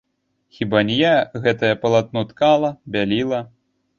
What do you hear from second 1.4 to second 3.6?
гэтае палатно ткала, бяліла?